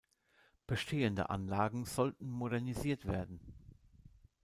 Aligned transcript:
Bestehende 0.65 1.29
Anlagen 1.29 1.85
sollten 1.85 2.27
modernisiert 2.27 3.05
werden. 3.05 3.39